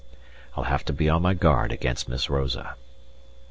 I'll 0.55 0.63
have 0.63 0.83
to 0.85 0.93
be 0.93 1.09
on 1.09 1.21
my 1.21 1.35
guard 1.35 1.71
against 1.71 2.09
Miss 2.09 2.27
Rosa. 2.27 2.75